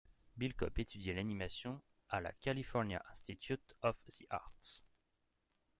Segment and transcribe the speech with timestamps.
[0.35, 4.83] Bill Kopp étudie l'animation à la California Institute of the Arts.